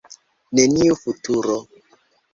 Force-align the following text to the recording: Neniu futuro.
Neniu 0.59 0.95
futuro. 1.03 1.55